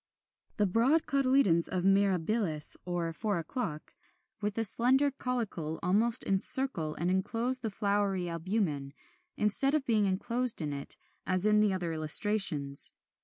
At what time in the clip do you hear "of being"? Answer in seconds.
9.75-10.07